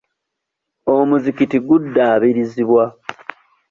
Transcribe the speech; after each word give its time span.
Omuzikiti 0.95 1.57
guddaabirizibwa. 1.67 2.83